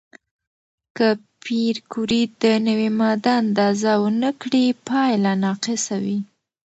[0.97, 1.07] که
[1.43, 6.19] پېیر کوري د نوې ماده اندازه ونه کړي، پایله ناقصه وي.